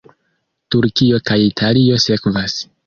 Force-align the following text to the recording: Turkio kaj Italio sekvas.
Turkio 0.75 1.21
kaj 1.31 1.39
Italio 1.51 2.05
sekvas. 2.09 2.63